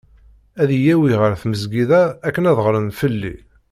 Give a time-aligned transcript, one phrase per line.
[0.61, 3.35] Ad iyi-yawi ɣer tmezgida akken ad ɣren fell-i.